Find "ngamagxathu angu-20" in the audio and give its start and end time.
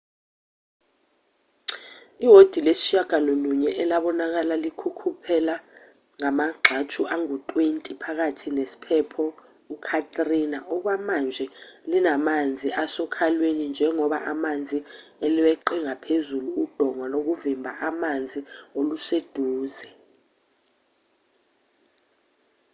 6.17-7.85